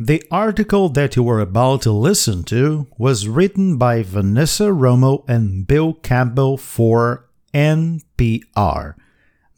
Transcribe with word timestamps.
The 0.00 0.22
article 0.30 0.88
that 0.90 1.16
you 1.16 1.28
are 1.28 1.40
about 1.40 1.82
to 1.82 1.90
listen 1.90 2.44
to 2.44 2.86
was 2.98 3.26
written 3.26 3.78
by 3.78 4.04
Vanessa 4.04 4.66
Romo 4.66 5.24
and 5.26 5.66
Bill 5.66 5.92
Campbell 5.92 6.56
for 6.56 7.28
NPR. 7.52 8.94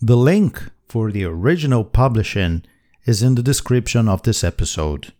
The 0.00 0.16
link 0.16 0.70
for 0.88 1.12
the 1.12 1.24
original 1.24 1.84
publishing 1.84 2.62
is 3.04 3.22
in 3.22 3.34
the 3.34 3.42
description 3.42 4.08
of 4.08 4.22
this 4.22 4.42
episode. 4.42 5.12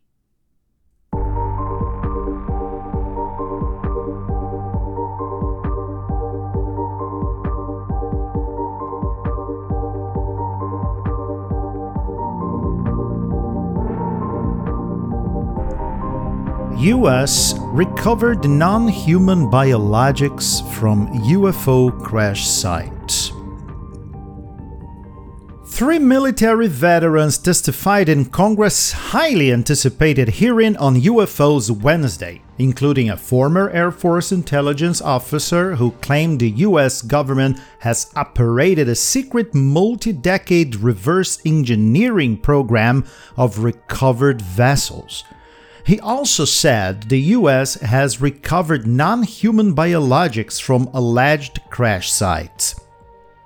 US 16.80 17.52
recovered 17.58 18.48
non 18.48 18.88
human 18.88 19.50
biologics 19.50 20.66
from 20.72 21.08
UFO 21.24 21.90
crash 22.02 22.48
site. 22.48 23.30
Three 25.66 25.98
military 25.98 26.68
veterans 26.68 27.36
testified 27.36 28.08
in 28.08 28.24
Congress' 28.24 28.92
highly 28.92 29.52
anticipated 29.52 30.30
hearing 30.30 30.74
on 30.78 31.02
UFOs 31.02 31.70
Wednesday, 31.70 32.40
including 32.56 33.10
a 33.10 33.16
former 33.18 33.68
Air 33.68 33.90
Force 33.90 34.32
intelligence 34.32 35.02
officer 35.02 35.76
who 35.76 35.90
claimed 36.00 36.40
the 36.40 36.50
US 36.68 37.02
government 37.02 37.60
has 37.80 38.10
operated 38.16 38.88
a 38.88 38.94
secret 38.94 39.54
multi 39.54 40.14
decade 40.14 40.76
reverse 40.76 41.42
engineering 41.44 42.38
program 42.38 43.04
of 43.36 43.58
recovered 43.58 44.40
vessels. 44.40 45.24
He 45.90 45.98
also 45.98 46.44
said 46.44 47.08
the 47.08 47.34
US 47.38 47.74
has 47.80 48.20
recovered 48.20 48.86
non 48.86 49.24
human 49.24 49.74
biologics 49.74 50.62
from 50.62 50.88
alleged 50.94 51.58
crash 51.68 52.12
sites. 52.12 52.76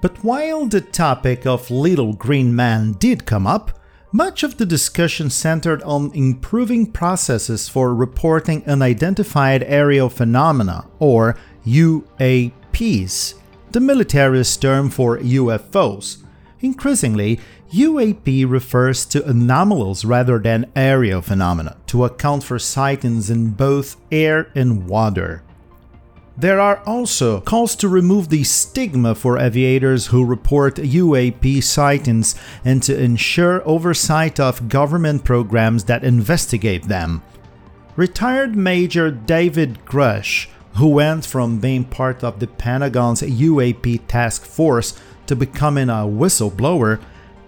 But 0.03 0.23
while 0.23 0.67
the 0.67 0.83
topic 0.83 1.47
of 1.47 1.71
Little 1.71 2.13
Green 2.13 2.55
Man 2.55 2.97
did 2.99 3.25
come 3.25 3.47
up, 3.47 3.81
much 4.13 4.43
of 4.43 4.59
the 4.59 4.67
discussion 4.67 5.31
centered 5.31 5.83
on 5.85 6.13
improving 6.13 6.93
processes 6.93 7.67
for 7.67 7.95
reporting 7.95 8.63
unidentified 8.67 9.63
aerial 9.63 10.11
phenomena, 10.11 10.87
or 10.99 11.39
UAPs, 11.67 13.37
the 13.73 13.81
military's 13.81 14.55
term 14.59 14.91
for 14.91 15.17
UFOs. 15.17 16.19
Increasingly, 16.61 17.41
UAP 17.75 18.49
refers 18.49 19.05
to 19.05 19.29
anomalous 19.29 20.05
rather 20.05 20.39
than 20.39 20.71
aerial 20.77 21.21
phenomena 21.21 21.77
to 21.89 22.05
account 22.05 22.45
for 22.45 22.57
sightings 22.57 23.31
in 23.31 23.51
both 23.51 23.97
air 24.13 24.49
and 24.55 24.87
water. 24.87 25.43
There 26.37 26.61
are 26.61 26.81
also 26.87 27.41
calls 27.41 27.75
to 27.77 27.89
remove 27.89 28.29
the 28.29 28.45
stigma 28.45 29.17
for 29.17 29.39
aviators 29.39 30.07
who 30.07 30.25
report 30.25 30.77
UAP 30.77 31.65
sightings 31.65 32.37
and 32.65 32.81
to 32.85 32.97
ensure 32.97 33.69
oversight 33.69 34.39
of 34.39 34.69
government 34.69 35.25
programs 35.25 35.85
that 35.85 36.05
investigate 36.05 36.87
them. 36.87 37.23
Retired 37.97 38.55
Major 38.55 39.11
David 39.11 39.85
Grusch, 39.85 40.47
who 40.75 40.89
went 40.89 41.27
from 41.27 41.59
being 41.59 41.85
part 41.85 42.23
of 42.23 42.39
the 42.39 42.47
Pentagon's 42.47 43.23
UAP 43.23 44.07
task 44.07 44.45
force 44.45 44.97
to 45.27 45.35
becoming 45.35 45.89
a 45.89 46.07
whistleblower, 46.07 47.01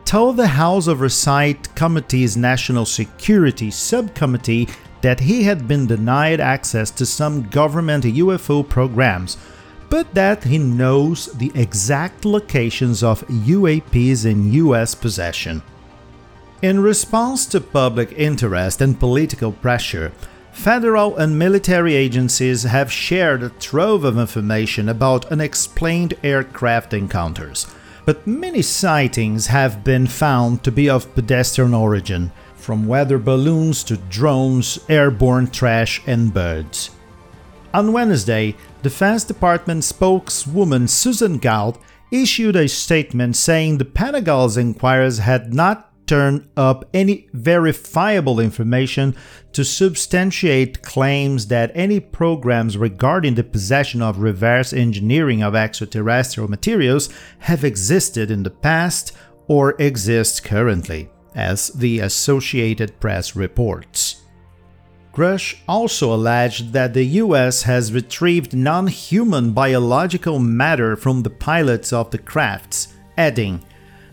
told 0.07 0.37
the 0.37 0.47
House 0.47 0.87
Oversight 0.87 1.75
Committee's 1.75 2.37
National 2.37 2.87
Security 2.87 3.73
Subcommittee 3.73 4.69
that 5.01 5.19
he 5.19 5.43
had 5.43 5.67
been 5.67 5.89
denied 5.89 6.39
access 6.39 6.93
to 6.93 7.05
some 7.05 7.43
government 7.49 8.05
UFO 8.05 8.67
programs, 8.67 9.37
but 9.91 10.15
that 10.15 10.45
he 10.45 10.59
knows 10.59 11.27
the 11.33 11.51
exact 11.57 12.25
locations 12.25 13.03
of 13.03 13.27
UAPs 13.27 14.25
in 14.25 14.53
US 14.53 14.95
possession. 14.95 15.61
In 16.63 16.81
response 16.81 17.45
to 17.47 17.61
public 17.61 18.13
interest 18.13 18.81
and 18.81 19.01
political 19.01 19.51
pressure, 19.51 20.13
federal 20.53 21.17
and 21.17 21.37
military 21.37 21.97
agencies 21.97 22.63
have 22.63 22.93
shared 22.93 23.43
a 23.43 23.51
trove 23.51 24.05
of 24.05 24.19
information 24.19 24.89
about 24.89 25.33
unexplained 25.33 26.15
aircraft 26.23 26.95
encounters 26.95 27.67
but 28.07 28.27
many 28.27 28.63
sightings 28.63 29.49
have 29.49 29.85
been 29.85 30.07
found 30.07 30.63
to 30.63 30.73
be 30.73 30.89
of 30.89 31.13
pedestrian 31.15 31.75
origin, 31.75 32.33
from 32.55 32.87
weather 32.87 33.19
balloons 33.19 33.85
to 33.85 33.97
drones, 33.97 34.79
airborne 34.89 35.49
trash, 35.49 36.01
and 36.07 36.33
birds. 36.33 36.91
On 37.75 37.93
Wednesday, 37.93 38.55
Defense 38.83 39.25
Department 39.25 39.85
spokeswoman 39.85 40.89
Susan 40.89 41.39
Gould 41.39 41.79
issued 42.11 42.57
a 42.57 42.69
statement 42.69 43.37
saying 43.37 43.79
the 43.79 43.85
Pentagon's 43.85 44.57
inquiries 44.57 45.19
had 45.19 45.53
not 45.53 45.86
turn 46.07 46.49
up 46.57 46.89
any 46.95 47.29
verifiable 47.33 48.41
information 48.41 49.15
to 49.53 49.65
substantiate 49.65 50.83
claims 50.83 51.49
that 51.49 51.73
any 51.75 52.01
programs 52.01 52.77
regarding 52.77 53.35
the 53.35 53.45
possession 53.45 54.03
of 54.03 54.19
reverse 54.19 54.73
engineering 54.73 55.43
of 55.43 55.55
extraterrestrial 55.55 56.49
materials 56.49 57.09
have 57.41 57.65
existed 57.65 58.31
in 58.31 58.43
the 58.43 58.51
past 58.51 59.13
or 59.49 59.75
exist 59.81 60.45
currently, 60.45 61.09
as 61.35 61.69
the 61.69 62.01
Associated 62.01 62.99
Press 63.01 63.37
reports. 63.37 64.23
Grusch 65.17 65.57
also 65.67 66.13
alleged 66.13 66.75
that 66.75 66.93
the 66.93 67.05
US 67.23 67.63
has 67.63 67.91
retrieved 67.91 68.55
non 68.55 68.87
human 68.87 69.53
biological 69.53 70.39
matter 70.39 70.95
from 70.95 71.23
the 71.23 71.31
pilots 71.31 71.91
of 71.91 72.11
the 72.11 72.19
crafts, 72.19 72.89
adding, 73.17 73.65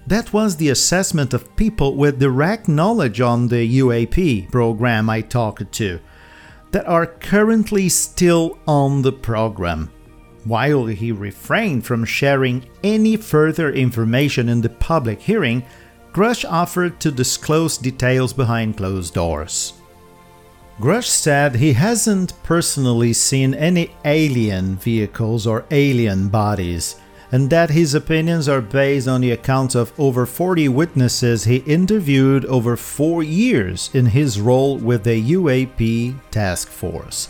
that 0.08 0.34
was 0.34 0.56
the 0.56 0.70
assessment 0.70 1.34
of 1.34 1.56
people 1.56 1.96
with 1.96 2.20
direct 2.20 2.68
knowledge 2.68 3.22
on 3.22 3.48
the 3.48 3.80
UAP 3.80 4.52
program 4.52 5.10
I 5.10 5.22
talked 5.22 5.72
to, 5.72 6.00
that 6.72 6.86
are 6.88 7.06
currently 7.06 7.88
still 7.90 8.58
on 8.68 9.02
the 9.02 9.14
program. 9.14 9.92
While 10.44 10.88
he 10.88 11.12
refrained 11.12 11.86
from 11.86 12.04
sharing 12.04 12.66
any 12.84 13.16
further 13.16 13.72
information 13.72 14.50
in 14.50 14.60
the 14.60 14.70
public 14.70 15.22
hearing, 15.22 15.64
Grusch 16.12 16.44
offered 16.50 17.00
to 17.00 17.12
disclose 17.12 17.78
details 17.78 18.34
behind 18.34 18.78
closed 18.78 19.14
doors. 19.14 19.74
Grusch 20.80 21.08
said 21.08 21.56
he 21.56 21.74
hasn't 21.74 22.34
personally 22.44 23.14
seen 23.14 23.54
any 23.54 23.96
alien 24.04 24.76
vehicles 24.76 25.48
or 25.48 25.66
alien 25.72 26.28
bodies 26.30 26.98
and 27.34 27.50
that 27.50 27.72
his 27.72 27.96
opinions 27.96 28.48
are 28.48 28.62
based 28.62 29.08
on 29.08 29.22
the 29.22 29.32
accounts 29.32 29.74
of 29.74 29.92
over 30.00 30.24
40 30.24 30.70
witnesses 30.70 31.46
he 31.46 31.58
interviewed 31.66 32.46
over 32.46 32.78
four 32.78 33.24
years 33.24 33.90
in 33.92 34.06
his 34.06 34.40
role 34.40 34.78
with 34.78 35.04
the 35.04 35.32
UAP 35.32 36.16
task 36.30 36.68
force. 36.68 37.30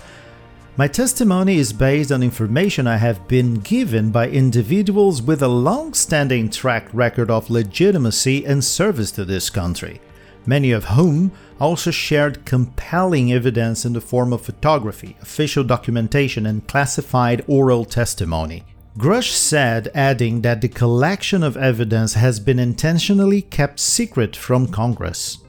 My 0.76 0.90
testimony 0.90 1.56
is 1.56 1.72
based 1.72 2.12
on 2.12 2.22
information 2.22 2.86
I 2.86 2.98
have 2.98 3.30
been 3.30 3.62
given 3.62 4.12
by 4.12 4.28
individuals 4.28 5.22
with 5.22 5.42
a 5.42 5.48
long 5.48 5.94
standing 5.94 6.50
track 6.50 6.90
record 6.92 7.32
of 7.32 7.50
legitimacy 7.50 8.46
and 8.46 8.62
service 8.62 9.12
to 9.12 9.24
this 9.24 9.50
country, 9.50 10.02
many 10.46 10.74
of 10.74 10.84
whom 10.84 11.32
also 11.62 11.92
shared 11.92 12.44
compelling 12.44 13.32
evidence 13.32 13.86
in 13.86 13.94
the 13.94 14.02
form 14.02 14.34
of 14.34 14.42
photography, 14.42 15.16
official 15.22 15.64
documentation, 15.64 16.46
and 16.46 16.68
classified 16.68 17.42
oral 17.48 17.86
testimony. 17.86 18.66
Grusch 18.98 19.32
said, 19.32 19.90
adding 19.96 20.42
that 20.42 20.62
the 20.62 20.68
collection 20.68 21.42
of 21.42 21.58
evidence 21.58 22.14
has 22.14 22.40
been 22.40 22.60
intentionally 22.60 23.42
kept 23.42 23.80
secret 23.80 24.36
from 24.36 24.68
Congress. 24.68 25.40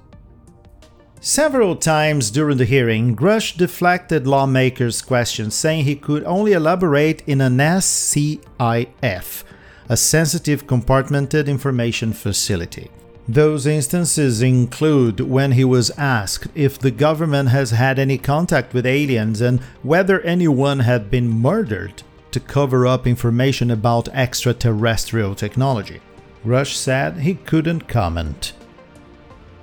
Several 1.20 1.76
times 1.76 2.30
during 2.30 2.56
the 2.56 2.64
hearing, 2.64 3.14
Grusch 3.14 3.54
deflected 3.54 4.26
lawmakers' 4.26 5.02
questions, 5.02 5.54
saying 5.54 5.84
he 5.84 5.94
could 5.94 6.24
only 6.24 6.52
elaborate 6.52 7.22
in 7.26 7.42
an 7.42 7.58
SCIF, 7.58 9.44
a 9.90 9.96
sensitive 9.96 10.66
compartmented 10.66 11.46
information 11.46 12.14
facility. 12.14 12.90
Those 13.28 13.66
instances 13.66 14.40
include 14.40 15.20
when 15.20 15.52
he 15.52 15.64
was 15.64 15.90
asked 15.98 16.48
if 16.54 16.78
the 16.78 16.90
government 16.90 17.50
has 17.50 17.72
had 17.72 17.98
any 17.98 18.16
contact 18.16 18.72
with 18.72 18.86
aliens 18.86 19.42
and 19.42 19.60
whether 19.82 20.20
anyone 20.22 20.80
had 20.80 21.10
been 21.10 21.28
murdered 21.28 22.02
to 22.34 22.40
cover 22.40 22.86
up 22.86 23.06
information 23.06 23.70
about 23.70 24.08
extraterrestrial 24.08 25.34
technology. 25.34 26.00
Grusch 26.44 26.74
said 26.74 27.18
he 27.20 27.34
couldn't 27.34 27.88
comment. 27.88 28.52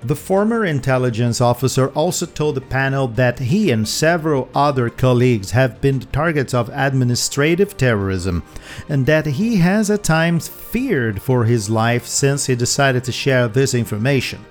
The 0.03 0.15
former 0.15 0.65
intelligence 0.65 1.41
officer 1.41 1.89
also 1.89 2.25
told 2.25 2.55
the 2.55 2.61
panel 2.61 3.07
that 3.09 3.37
he 3.37 3.69
and 3.69 3.87
several 3.87 4.49
other 4.55 4.89
colleagues 4.89 5.51
have 5.51 5.79
been 5.79 5.99
the 5.99 6.07
targets 6.07 6.55
of 6.55 6.71
administrative 6.73 7.77
terrorism 7.77 8.41
and 8.89 9.05
that 9.05 9.27
he 9.27 9.57
has 9.57 9.91
at 9.91 10.03
times 10.03 10.47
feared 10.47 11.21
for 11.21 11.45
his 11.45 11.69
life 11.69 12.07
since 12.07 12.47
he 12.47 12.55
decided 12.55 13.03
to 13.03 13.11
share 13.11 13.47
this 13.47 13.75
information. 13.75 14.43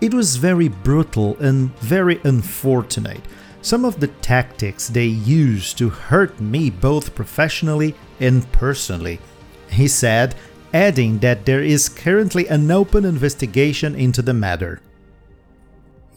It 0.00 0.12
was 0.12 0.36
very 0.36 0.68
brutal 0.68 1.36
and 1.38 1.78
very 1.78 2.20
unfortunate. 2.24 3.20
Some 3.64 3.86
of 3.86 3.98
the 3.98 4.08
tactics 4.08 4.88
they 4.88 5.06
used 5.06 5.78
to 5.78 5.88
hurt 5.88 6.38
me 6.38 6.68
both 6.68 7.14
professionally 7.14 7.94
and 8.20 8.46
personally. 8.52 9.20
He 9.70 9.88
said, 9.88 10.34
adding 10.74 11.20
that 11.20 11.46
there 11.46 11.62
is 11.62 11.88
currently 11.88 12.46
an 12.48 12.70
open 12.70 13.06
investigation 13.06 13.94
into 13.94 14.20
the 14.20 14.34
matter. 14.34 14.82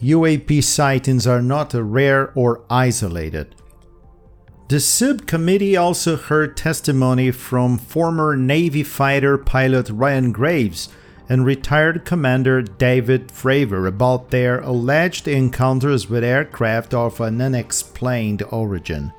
UAP 0.04 0.62
sightings 0.62 1.26
are 1.26 1.42
not 1.42 1.74
rare 1.74 2.34
or 2.36 2.66
isolated. 2.70 3.56
The 4.68 4.82
subcommittee 4.82 5.78
also 5.78 6.18
heard 6.18 6.58
testimony 6.58 7.32
from 7.32 7.78
former 7.78 8.36
Navy 8.36 8.84
fighter 8.84 9.38
pilot 9.38 9.90
Ryan 9.90 10.34
Graves 10.34 10.90
and 11.30 11.46
retired 11.46 12.06
Commander 12.06 12.62
David 12.62 13.30
Fravor 13.30 13.88
about 13.88 14.30
their 14.30 14.60
alleged 14.62 15.28
encounters 15.28 16.10
with 16.10 16.24
aircraft 16.24 16.94
of 16.94 17.20
an 17.20 17.42
unexplained 17.42 18.44
origin. 18.52 19.14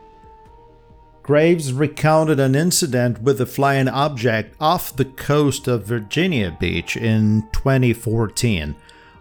Graves 1.23 1.75
recounted 1.75 2.41
an 2.41 2.55
incident 2.55 3.21
with 3.21 3.39
a 3.39 3.47
flying 3.47 3.89
object 3.89 4.55
off 4.59 4.97
the 4.97 5.05
coast 5.05 5.69
of 5.69 5.85
Virginia 5.85 6.57
Beach 6.59 6.97
in 6.97 7.47
2014. 7.53 8.75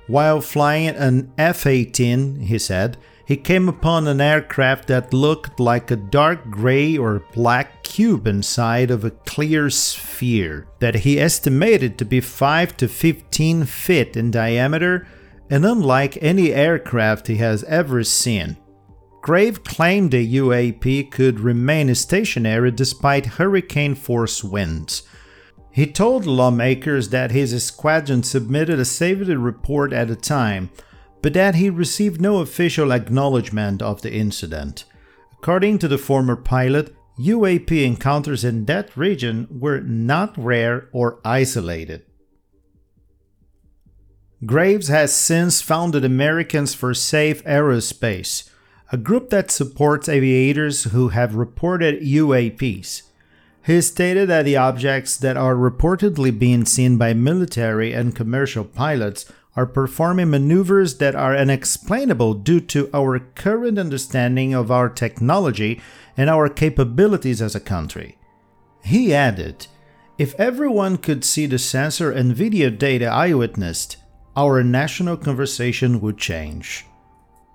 While 0.07 0.39
flying 0.39 0.95
an 0.95 1.33
F 1.37 1.65
18, 1.65 2.39
he 2.43 2.57
said, 2.57 2.95
he 3.27 3.35
came 3.35 3.67
upon 3.67 4.07
an 4.07 4.21
aircraft 4.21 4.87
that 4.87 5.13
looked 5.13 5.59
like 5.59 5.91
a 5.91 5.97
dark 5.97 6.49
gray 6.49 6.97
or 6.97 7.25
black 7.33 7.83
cube 7.83 8.25
inside 8.25 8.89
of 8.89 9.03
a 9.03 9.11
clear 9.11 9.69
sphere 9.69 10.65
that 10.79 10.95
he 10.95 11.19
estimated 11.19 11.97
to 11.97 12.05
be 12.05 12.21
5 12.21 12.77
to 12.77 12.87
15 12.87 13.65
feet 13.65 14.15
in 14.15 14.31
diameter 14.31 15.05
and 15.49 15.65
unlike 15.65 16.17
any 16.21 16.53
aircraft 16.53 17.27
he 17.27 17.35
has 17.35 17.65
ever 17.65 18.01
seen. 18.01 18.55
Grave 19.21 19.61
claimed 19.65 20.11
the 20.11 20.35
UAP 20.37 21.11
could 21.11 21.41
remain 21.41 21.93
stationary 21.95 22.71
despite 22.71 23.25
hurricane 23.25 23.95
force 23.95 24.41
winds. 24.41 25.03
He 25.69 25.85
told 25.85 26.25
lawmakers 26.25 27.09
that 27.09 27.31
his 27.31 27.61
squadron 27.61 28.23
submitted 28.23 28.79
a 28.79 28.85
safety 28.85 29.35
report 29.35 29.91
at 29.91 30.07
the 30.07 30.15
time 30.15 30.69
but 31.21 31.33
that 31.33 31.55
he 31.55 31.69
received 31.69 32.21
no 32.21 32.39
official 32.39 32.91
acknowledgement 32.91 33.81
of 33.81 34.01
the 34.01 34.13
incident. 34.13 34.85
According 35.33 35.79
to 35.79 35.87
the 35.87 35.97
former 35.97 36.35
pilot, 36.35 36.95
UAP 37.19 37.83
encounters 37.83 38.43
in 38.43 38.65
that 38.65 38.95
region 38.95 39.47
were 39.49 39.79
not 39.81 40.37
rare 40.37 40.87
or 40.91 41.19
isolated. 41.25 42.03
Graves 44.45 44.87
has 44.87 45.15
since 45.15 45.61
founded 45.63 46.05
Americans 46.05 46.75
for 46.75 46.93
Safe 46.93 47.43
Aerospace, 47.43 48.49
a 48.91 48.97
group 48.97 49.31
that 49.31 49.49
supports 49.49 50.07
aviators 50.07 50.83
who 50.85 51.09
have 51.09 51.33
reported 51.33 52.01
UAPs. 52.01 53.01
He 53.65 53.81
stated 53.81 54.29
that 54.29 54.43
the 54.43 54.55
objects 54.55 55.17
that 55.17 55.37
are 55.37 55.55
reportedly 55.55 56.37
being 56.37 56.65
seen 56.65 56.97
by 56.97 57.13
military 57.13 57.93
and 57.93 58.15
commercial 58.15 58.63
pilots 58.63 59.25
are 59.57 59.65
performing 59.65 60.29
maneuvers 60.29 60.99
that 60.99 61.15
are 61.15 61.35
unexplainable 61.35 62.35
due 62.35 62.61
to 62.61 62.89
our 62.93 63.19
current 63.19 63.79
understanding 63.79 64.53
of 64.53 64.71
our 64.71 64.87
technology 64.87 65.81
and 66.15 66.29
our 66.29 66.47
capabilities 66.47 67.41
as 67.41 67.55
a 67.55 67.59
country. 67.59 68.17
He 68.83 69.13
added, 69.13 69.67
If 70.19 70.39
everyone 70.39 70.97
could 70.97 71.25
see 71.25 71.47
the 71.47 71.57
sensor 71.57 72.11
and 72.11 72.35
video 72.35 72.69
data 72.69 73.07
I 73.07 73.33
witnessed, 73.33 73.97
our 74.35 74.63
national 74.63 75.17
conversation 75.17 75.99
would 76.01 76.19
change. 76.19 76.85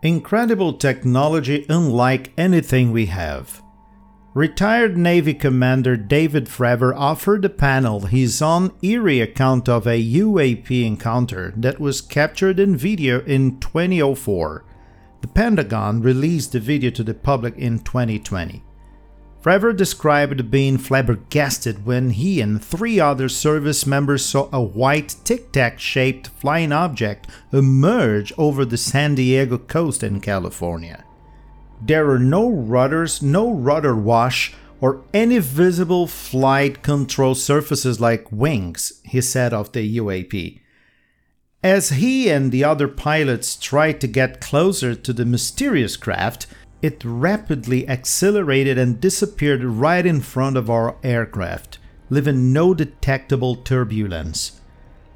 Incredible 0.03 0.73
technology 0.73 1.65
unlike 1.69 2.33
anything 2.37 2.91
we 2.91 3.07
have. 3.07 3.62
Retired 4.35 4.97
Navy 4.97 5.35
Commander 5.35 5.95
David 5.95 6.47
Fravor 6.47 6.95
offered 6.97 7.43
the 7.43 7.51
panel 7.51 8.01
his 8.01 8.41
own 8.41 8.73
eerie 8.81 9.21
account 9.21 9.69
of 9.69 9.87
a 9.87 10.03
UAP 10.03 10.87
encounter 10.87 11.53
that 11.55 11.79
was 11.79 12.01
captured 12.01 12.59
in 12.59 12.75
video 12.75 13.21
in 13.25 13.61
2004. 13.61 14.65
The 15.21 15.29
Pentagon 15.29 16.01
released 16.01 16.53
the 16.53 16.61
video 16.61 16.91
to 16.93 17.05
the 17.05 17.13
public 17.13 17.59
in 17.59 17.81
2020. 17.81 18.65
Fravor 19.43 19.77
described 19.77 20.51
being 20.51 20.79
flabbergasted 20.79 21.85
when 21.85 22.11
he 22.11 22.41
and 22.41 22.65
three 22.65 22.99
other 22.99 23.29
service 23.29 23.87
members 23.87 24.25
saw 24.25 24.49
a 24.51 24.63
white 24.63 25.15
tic 25.25 25.53
tac 25.53 25.79
shaped 25.79 26.29
flying 26.29 26.73
object 26.73 27.27
emerge 27.53 28.33
over 28.39 28.65
the 28.65 28.79
San 28.79 29.15
Diego 29.15 29.59
coast 29.59 30.03
in 30.03 30.23
California. 30.23 31.05
There 31.85 32.09
are 32.11 32.19
no 32.19 32.49
rudders, 32.49 33.23
no 33.23 33.53
rudder 33.53 33.97
wash, 33.97 34.55
or 34.81 35.03
any 35.13 35.39
visible 35.39 36.07
flight 36.07 36.83
control 36.83 37.35
surfaces 37.35 38.01
like 38.01 38.31
wings, 38.31 39.01
he 39.05 39.21
said 39.21 39.53
of 39.53 39.73
the 39.73 39.99
UAP. 39.99 40.61
As 41.63 41.91
he 41.91 42.29
and 42.29 42.53
the 42.53 42.63
other 42.63 42.87
pilots 42.89 43.57
tried 43.57 44.01
to 44.01 44.07
get 44.07 44.41
closer 44.41 44.95
to 44.95 45.13
the 45.13 45.25
mysterious 45.25 45.97
craft, 45.97 46.47
it 46.83 47.05
rapidly 47.05 47.89
accelerated 47.89 48.79
and 48.79 49.01
disappeared 49.01 49.65
right 49.65 50.05
in 50.05 50.21
front 50.21 50.57
of 50.57 50.71
our 50.71 50.97
aircraft, 51.03 51.79
leaving 52.11 52.53
no 52.53 52.75
detectable 52.75 53.57
turbulence. 53.57 54.61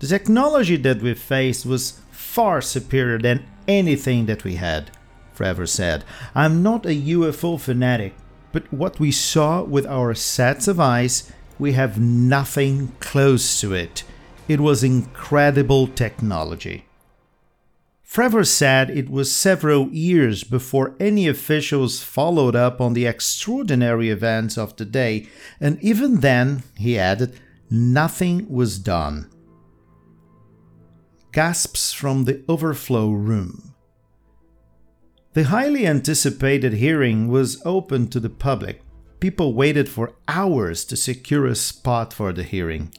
The 0.01 0.07
technology 0.09 0.77
that 0.79 1.01
we 1.01 1.15
faced 1.15 1.65
was 1.65 2.01
far 2.11 2.61
superior 2.61 3.19
than 3.19 3.47
anything 3.67 4.27
that 4.27 4.45
we 4.45 4.57
had. 4.57 4.91
Fravor 5.37 5.69
said. 5.69 6.05
I'm 6.35 6.63
not 6.63 6.87
a 6.87 7.01
UFO 7.17 7.61
fanatic, 7.61 8.15
but 8.53 8.73
what 8.73 8.99
we 8.99 9.13
saw 9.13 9.63
with 9.63 9.87
our 9.87 10.15
sets 10.15 10.67
of 10.67 10.81
eyes, 10.81 11.31
we 11.59 11.73
have 11.73 12.01
nothing 12.01 12.93
close 13.01 13.61
to 13.61 13.75
it. 13.75 14.03
It 14.49 14.61
was 14.61 14.83
incredible 14.83 15.89
technology. 15.89 16.87
Fravor 18.09 18.47
said 18.47 18.89
it 18.89 19.11
was 19.11 19.31
several 19.31 19.89
years 19.89 20.45
before 20.45 20.95
any 21.01 21.27
officials 21.27 22.03
followed 22.03 22.55
up 22.55 22.81
on 22.81 22.95
the 22.95 23.05
extraordinary 23.05 24.09
events 24.09 24.57
of 24.57 24.75
the 24.77 24.85
day, 24.85 25.27
and 25.61 25.79
even 25.83 26.21
then, 26.21 26.63
he 26.79 26.99
added, 26.99 27.39
nothing 27.69 28.49
was 28.49 28.79
done. 28.79 29.29
Gasps 31.33 31.93
from 31.93 32.25
the 32.25 32.43
overflow 32.49 33.11
room. 33.11 33.75
The 35.37 35.45
highly 35.45 35.87
anticipated 35.87 36.73
hearing 36.73 37.29
was 37.29 37.61
open 37.67 38.09
to 38.09 38.19
the 38.19 38.31
public. 38.31 38.81
People 39.21 39.53
waited 39.53 39.87
for 39.87 40.15
hours 40.27 40.83
to 40.87 40.97
secure 40.97 41.45
a 41.45 41.55
spot 41.55 42.15
for 42.15 42.33
the 42.33 42.43
hearing. 42.43 42.91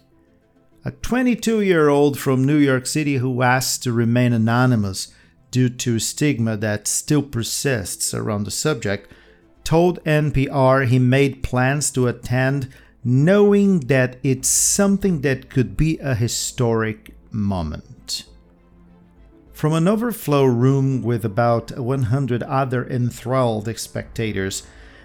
A 0.85 0.91
22 0.91 1.61
year 1.61 1.89
old 1.89 2.19
from 2.19 2.45
New 2.45 2.57
York 2.57 2.85
City 2.85 3.15
who 3.15 3.41
asked 3.41 3.81
to 3.81 3.91
remain 3.91 4.33
anonymous 4.33 5.07
due 5.49 5.67
to 5.67 5.97
stigma 5.97 6.55
that 6.57 6.87
still 6.87 7.23
persists 7.23 8.13
around 8.13 8.43
the 8.43 8.51
subject 8.51 9.11
told 9.63 10.03
NPR 10.03 10.85
he 10.85 10.99
made 10.99 11.41
plans 11.41 11.89
to 11.89 12.05
attend 12.05 12.71
knowing 13.03 13.79
that 13.87 14.17
it's 14.21 14.47
something 14.47 15.21
that 15.21 15.49
could 15.49 15.75
be 15.75 15.97
a 15.97 16.13
historic 16.13 17.15
moment. 17.31 18.25
From 19.57 19.73
an 19.73 19.87
overflow 19.87 20.45
room 20.45 21.01
with 21.01 21.25
about 21.25 21.75
100 21.79 22.43
other 22.43 22.87
enthralled 22.87 23.75
spectators, 23.79 24.61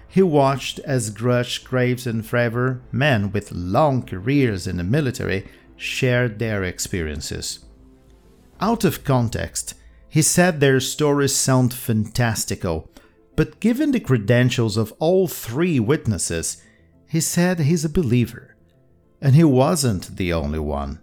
he 0.07 0.21
watched 0.21 0.77
as 0.81 1.09
Grusch, 1.09 1.63
Graves, 1.63 2.05
and 2.05 2.23
Fravor, 2.23 2.79
men 2.91 3.31
with 3.31 3.51
long 3.51 4.03
careers 4.03 4.67
in 4.67 4.77
the 4.77 4.83
military, 4.83 5.47
shared 5.75 6.37
their 6.37 6.63
experiences. 6.63 7.65
Out 8.61 8.83
of 8.83 9.03
context, 9.03 9.73
he 10.07 10.21
said 10.21 10.59
their 10.59 10.79
stories 10.79 11.35
sound 11.35 11.73
fantastical, 11.73 12.91
but 13.35 13.59
given 13.59 13.89
the 13.89 13.99
credentials 13.99 14.77
of 14.77 14.93
all 14.99 15.27
three 15.27 15.79
witnesses, 15.79 16.61
he 17.09 17.21
said 17.21 17.57
he's 17.57 17.85
a 17.85 17.89
believer. 17.89 18.55
And 19.19 19.33
he 19.33 19.43
wasn't 19.43 20.15
the 20.17 20.31
only 20.31 20.59
one. 20.59 20.99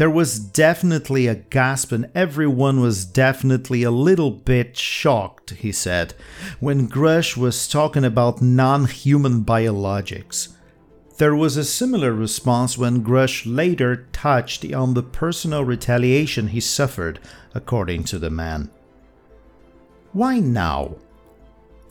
There 0.00 0.08
was 0.08 0.38
definitely 0.38 1.26
a 1.26 1.34
gasp, 1.34 1.92
and 1.92 2.10
everyone 2.14 2.80
was 2.80 3.04
definitely 3.04 3.82
a 3.82 3.90
little 3.90 4.30
bit 4.30 4.74
shocked, 4.74 5.50
he 5.50 5.72
said, 5.72 6.14
when 6.58 6.88
Grusch 6.88 7.36
was 7.36 7.68
talking 7.68 8.02
about 8.02 8.40
non 8.40 8.86
human 8.86 9.44
biologics. 9.44 10.54
There 11.18 11.36
was 11.36 11.58
a 11.58 11.64
similar 11.64 12.14
response 12.14 12.78
when 12.78 13.04
Grusch 13.04 13.42
later 13.44 14.08
touched 14.10 14.64
on 14.72 14.94
the 14.94 15.02
personal 15.02 15.66
retaliation 15.66 16.48
he 16.48 16.60
suffered, 16.60 17.20
according 17.54 18.04
to 18.04 18.18
the 18.18 18.30
man. 18.30 18.70
Why 20.14 20.40
now? 20.40 20.96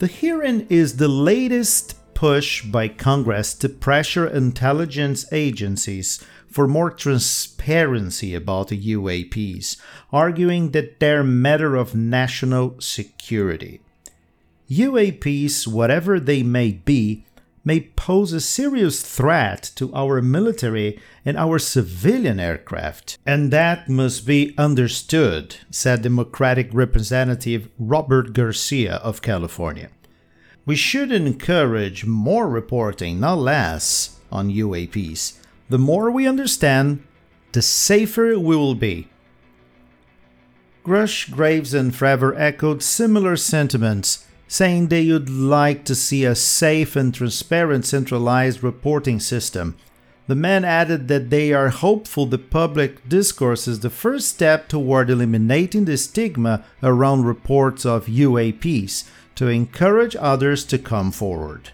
The 0.00 0.08
hearing 0.08 0.66
is 0.68 0.96
the 0.96 1.06
latest 1.06 1.94
push 2.12 2.64
by 2.64 2.88
Congress 2.88 3.54
to 3.54 3.68
pressure 3.68 4.26
intelligence 4.26 5.24
agencies 5.32 6.18
for 6.50 6.66
more 6.66 6.90
transparency 6.90 8.34
about 8.34 8.68
the 8.68 8.94
UAPs, 8.94 9.76
arguing 10.12 10.70
that 10.72 10.98
they're 11.00 11.20
a 11.20 11.24
matter 11.24 11.76
of 11.76 11.94
national 11.94 12.80
security. 12.80 13.80
UAPs, 14.70 15.66
whatever 15.66 16.20
they 16.20 16.42
may 16.42 16.72
be, 16.72 17.24
may 17.64 17.80
pose 17.80 18.32
a 18.32 18.40
serious 18.40 19.02
threat 19.02 19.70
to 19.74 19.92
our 19.94 20.22
military 20.22 20.98
and 21.24 21.36
our 21.36 21.58
civilian 21.58 22.40
aircraft. 22.40 23.18
And 23.26 23.52
that 23.52 23.88
must 23.88 24.26
be 24.26 24.54
understood, 24.56 25.56
said 25.70 26.02
Democratic 26.02 26.70
Representative 26.72 27.68
Robert 27.78 28.32
Garcia 28.32 28.94
of 28.96 29.22
California. 29.22 29.90
We 30.64 30.76
should 30.76 31.12
encourage 31.12 32.04
more 32.04 32.48
reporting, 32.48 33.20
not 33.20 33.38
less, 33.38 34.18
on 34.30 34.50
UAPs. 34.50 35.39
The 35.70 35.78
more 35.78 36.10
we 36.10 36.26
understand, 36.26 37.04
the 37.52 37.62
safer 37.62 38.36
we 38.38 38.56
will 38.56 38.74
be. 38.74 39.06
Grusch, 40.84 41.30
Graves, 41.30 41.72
and 41.72 41.92
Fravor 41.92 42.34
echoed 42.36 42.82
similar 42.82 43.36
sentiments 43.36 44.26
saying 44.48 44.88
they 44.88 45.06
would 45.12 45.30
like 45.30 45.84
to 45.84 45.94
see 45.94 46.24
a 46.24 46.34
safe 46.34 46.96
and 46.96 47.14
transparent 47.14 47.86
centralized 47.86 48.64
reporting 48.64 49.20
system. 49.20 49.76
The 50.26 50.34
men 50.34 50.64
added 50.64 51.06
that 51.06 51.30
they 51.30 51.52
are 51.52 51.68
hopeful 51.68 52.26
the 52.26 52.38
public 52.38 53.08
discourse 53.08 53.68
is 53.68 53.78
the 53.78 53.90
first 53.90 54.28
step 54.28 54.68
toward 54.68 55.08
eliminating 55.08 55.84
the 55.84 55.96
stigma 55.96 56.64
around 56.82 57.26
reports 57.26 57.86
of 57.86 58.06
UAPs 58.06 59.04
to 59.36 59.46
encourage 59.46 60.16
others 60.16 60.64
to 60.64 60.78
come 60.78 61.12
forward. 61.12 61.70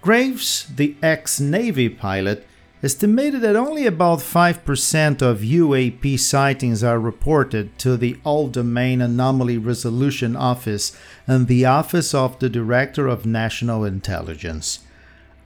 Graves, 0.00 0.66
the 0.74 0.96
ex 1.02 1.38
Navy 1.38 1.88
pilot, 1.88 2.44
estimated 2.82 3.40
that 3.40 3.56
only 3.56 3.86
about 3.86 4.20
5% 4.20 5.22
of 5.22 5.40
UAP 5.40 6.18
sightings 6.18 6.84
are 6.84 7.00
reported 7.00 7.76
to 7.78 7.96
the 7.96 8.16
All 8.22 8.48
Domain 8.48 9.00
Anomaly 9.00 9.58
Resolution 9.58 10.36
Office 10.36 10.96
and 11.26 11.48
the 11.48 11.64
Office 11.64 12.14
of 12.14 12.38
the 12.38 12.48
Director 12.48 13.08
of 13.08 13.26
National 13.26 13.84
Intelligence. 13.84 14.80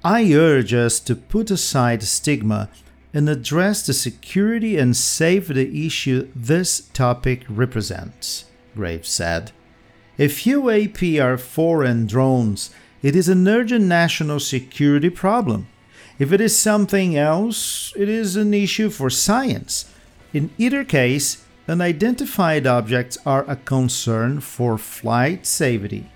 I 0.04 0.32
urge 0.34 0.74
us 0.74 1.00
to 1.00 1.14
put 1.14 1.50
aside 1.50 2.02
stigma 2.02 2.68
and 3.14 3.28
address 3.28 3.86
the 3.86 3.94
security 3.94 4.76
and 4.76 4.96
safety 4.96 5.86
issue 5.86 6.28
this 6.34 6.88
topic 6.92 7.44
represents, 7.48 8.44
Graves 8.74 9.08
said. 9.08 9.52
If 10.18 10.44
UAP 10.44 11.22
are 11.22 11.38
foreign 11.38 12.06
drones, 12.06 12.70
it 13.02 13.16
is 13.16 13.28
an 13.28 13.48
urgent 13.48 13.86
national 13.86 14.40
security 14.40 15.08
problem 15.08 15.66
if 16.22 16.30
it 16.32 16.40
is 16.40 16.56
something 16.56 17.16
else, 17.16 17.92
it 17.96 18.08
is 18.08 18.36
an 18.36 18.54
issue 18.54 18.90
for 18.90 19.10
science. 19.10 19.86
In 20.32 20.50
either 20.56 20.84
case, 20.84 21.44
unidentified 21.66 22.64
objects 22.64 23.18
are 23.26 23.44
a 23.48 23.56
concern 23.56 24.38
for 24.38 24.78
flight 24.78 25.44
safety. 25.44 26.06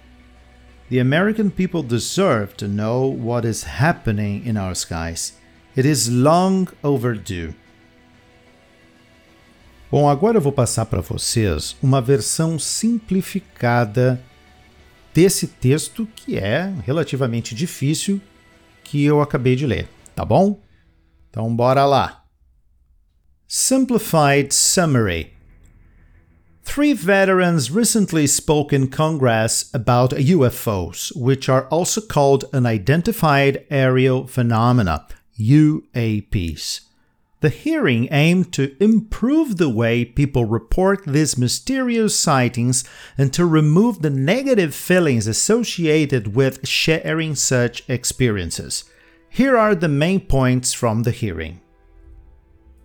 The 0.90 1.00
American 1.00 1.50
people 1.50 1.82
deserve 1.82 2.56
to 2.58 2.68
know 2.68 3.04
what 3.04 3.44
is 3.44 3.64
happening 3.64 4.46
in 4.46 4.56
our 4.56 4.76
skies. 4.76 5.32
It 5.74 5.84
is 5.84 6.08
long 6.08 6.68
overdue. 6.84 7.54
Bom, 9.90 10.08
agora 10.08 10.36
eu 10.36 10.40
vou 10.40 10.52
passar 10.52 10.86
para 10.86 11.00
vocês 11.00 11.76
uma 11.82 12.00
versão 12.00 12.60
simplificada 12.60 14.22
desse 15.12 15.48
texto 15.48 16.06
que 16.14 16.38
é 16.38 16.72
relativamente 16.84 17.56
difícil 17.56 18.20
que 18.84 19.04
eu 19.04 19.20
acabei 19.20 19.56
de 19.56 19.66
ler, 19.66 19.88
tá 20.16 20.24
bom? 20.24 20.60
Então 21.30 21.54
bora 21.54 21.84
lá. 21.84 22.24
Simplified 23.46 24.52
Summary 24.52 25.32
Three 26.64 26.94
veterans 26.94 27.70
recently 27.70 28.26
spoke 28.26 28.72
in 28.72 28.88
Congress 28.88 29.70
about 29.72 30.10
UFOs, 30.10 31.14
which 31.14 31.48
are 31.48 31.68
also 31.68 32.00
called 32.00 32.46
Unidentified 32.52 33.64
Aerial 33.70 34.26
Phenomena, 34.26 35.06
UAPs. 35.38 36.80
The 37.40 37.50
hearing 37.50 38.08
aimed 38.10 38.52
to 38.54 38.74
improve 38.82 39.58
the 39.58 39.68
way 39.68 40.04
people 40.04 40.44
report 40.44 41.04
these 41.06 41.38
mysterious 41.38 42.18
sightings 42.18 42.82
and 43.16 43.32
to 43.34 43.46
remove 43.46 44.02
the 44.02 44.10
negative 44.10 44.74
feelings 44.74 45.28
associated 45.28 46.34
with 46.34 46.66
sharing 46.66 47.36
such 47.36 47.88
experiences. 47.88 48.84
Here 49.36 49.56
are 49.56 49.74
the 49.74 49.88
main 49.88 50.20
points 50.20 50.72
from 50.72 51.02
the 51.02 51.10
hearing. 51.10 51.60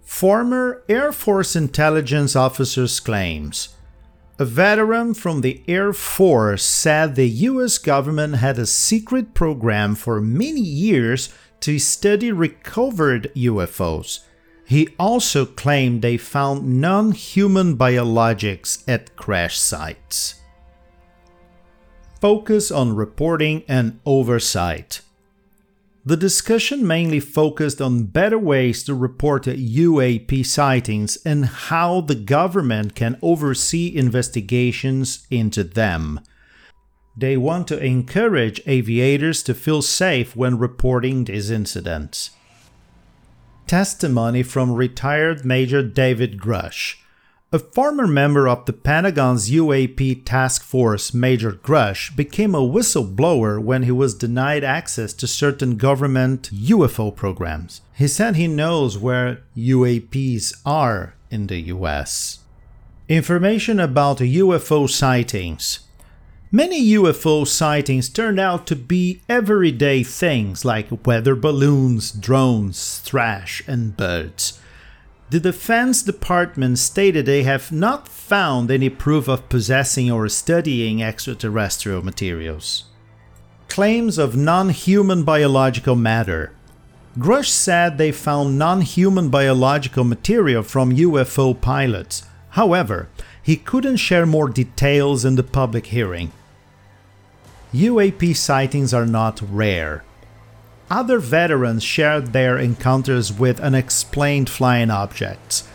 Former 0.02 0.84
Air 0.90 1.14
Force 1.14 1.56
intelligence 1.56 2.36
officers' 2.36 3.00
claims. 3.00 3.70
A 4.38 4.44
veteran 4.44 5.14
from 5.14 5.42
the 5.42 5.64
Air 5.68 5.94
Force 5.94 6.64
said 6.64 7.16
the 7.16 7.30
US 7.52 7.78
government 7.78 8.36
had 8.36 8.60
a 8.60 8.66
secret 8.66 9.34
program 9.34 9.96
for 9.96 10.20
many 10.20 10.62
years 10.62 11.30
to 11.62 11.80
study 11.80 12.32
recovered 12.32 13.32
UFOs 13.36 14.20
he 14.72 14.88
also 14.98 15.46
claimed 15.46 16.02
they 16.02 16.16
found 16.16 16.80
non 16.80 17.12
human 17.12 17.78
biologics 17.78 18.88
at 18.88 19.14
crash 19.18 19.60
sites. 19.60 20.36
Focus 22.22 22.72
on 22.72 22.96
reporting 22.96 23.66
and 23.68 24.00
oversight. 24.06 25.02
The 26.04 26.18
discussion 26.18 26.86
mainly 26.86 27.20
focused 27.20 27.80
on 27.80 28.06
better 28.06 28.40
ways 28.40 28.84
to 28.86 28.96
report 28.96 29.44
UAP 29.44 30.46
sightings 30.46 31.18
and 31.24 31.46
how 31.46 32.02
the 32.02 32.16
government 32.16 32.96
can 32.96 33.20
oversee 33.22 33.96
investigations 33.96 35.28
into 35.30 35.64
them. 35.64 36.20
They 37.16 37.38
want 37.38 37.68
to 37.68 37.84
encourage 37.84 38.62
aviators 38.66 39.44
to 39.44 39.54
feel 39.54 39.82
safe 39.82 40.36
when 40.36 40.58
reporting 40.58 41.26
these 41.26 41.52
incidents 41.52 42.32
testimony 43.72 44.44
from 44.44 44.74
retired 44.74 45.46
Major 45.46 45.82
David 45.82 46.38
Grusch. 46.38 47.01
A 47.54 47.60
former 47.60 48.08
member 48.08 48.48
of 48.48 48.66
the 48.66 48.72
Pentagon's 48.72 49.52
UAP 49.52 50.24
task 50.24 50.64
force, 50.64 51.14
Major 51.14 51.52
Grusch, 51.52 52.16
became 52.16 52.56
a 52.56 52.60
whistleblower 52.60 53.62
when 53.62 53.84
he 53.84 53.92
was 53.92 54.16
denied 54.16 54.64
access 54.64 55.12
to 55.12 55.28
certain 55.28 55.76
government 55.76 56.50
UFO 56.54 57.14
programs. 57.14 57.82
He 57.94 58.08
said 58.08 58.38
he 58.38 58.48
knows 58.48 58.98
where 58.98 59.42
UAPs 59.58 60.62
are 60.66 61.16
in 61.30 61.48
the 61.48 61.60
US. 61.76 62.40
Information 63.10 63.82
about 63.82 64.20
UFO 64.20 64.90
sightings. 64.90 65.82
Many 66.54 66.82
UFO 66.94 67.46
sightings 67.46 68.08
turned 68.08 68.40
out 68.40 68.66
to 68.68 68.78
be 68.78 69.24
everyday 69.28 70.04
things 70.04 70.64
like 70.64 71.06
weather 71.06 71.36
balloons, 71.36 72.14
drones, 72.14 73.02
trash, 73.06 73.62
and 73.68 73.98
birds. 73.98 74.61
The 75.32 75.40
Defense 75.40 76.04
Department 76.04 76.78
stated 76.78 77.26
they 77.26 77.44
have 77.44 77.72
not 77.72 78.10
found 78.10 78.70
any 78.70 78.90
proof 78.90 79.30
of 79.30 79.48
possessing 79.48 80.12
or 80.12 80.28
studying 80.28 81.02
extraterrestrial 81.02 82.02
materials. 82.02 82.84
Claims 83.70 84.18
of 84.18 84.36
non 84.36 84.72
human 84.72 85.24
biological 85.24 85.96
matter. 85.96 86.52
Grusch 87.18 87.48
said 87.48 87.98
they 87.98 88.12
found 88.12 88.60
non 88.60 88.82
human 88.82 89.30
biological 89.30 90.04
material 90.04 90.64
from 90.64 90.98
UFO 90.98 91.54
pilots. 91.62 92.24
However, 92.60 93.08
he 93.42 93.56
couldn't 93.56 94.04
share 94.04 94.26
more 94.26 94.50
details 94.50 95.24
in 95.24 95.36
the 95.36 95.44
public 95.44 95.86
hearing. 95.86 96.34
UAP 97.74 98.36
sightings 98.36 98.94
are 98.94 99.06
not 99.06 99.42
rare. 99.50 100.04
Other 100.92 101.20
veterans 101.20 101.84
shared 101.84 102.34
their 102.34 102.58
encounters 102.58 103.32
with 103.32 103.62
unexplained 103.62 104.50
flying 104.50 104.90
objects. 104.90 105.66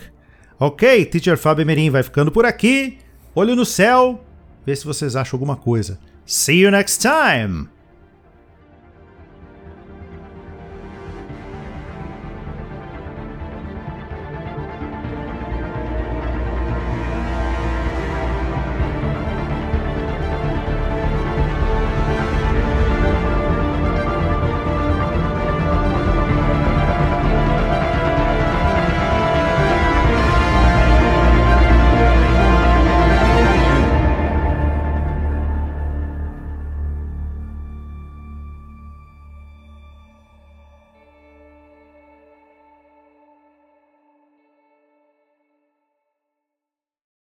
Ok, 0.59 1.05
Teacher 1.05 1.37
Fábio 1.37 1.65
Merim 1.65 1.89
vai 1.89 2.03
ficando 2.03 2.31
por 2.31 2.45
aqui. 2.45 2.99
Olho 3.33 3.55
no 3.55 3.65
céu, 3.65 4.23
vê 4.65 4.75
se 4.75 4.85
vocês 4.85 5.15
acham 5.15 5.37
alguma 5.37 5.55
coisa. 5.55 5.97
See 6.25 6.61
you 6.61 6.71
next 6.71 7.01
time! 7.01 7.69